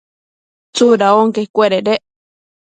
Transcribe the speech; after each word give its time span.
¿tsuda 0.73 1.07
onquecuededec? 1.21 2.01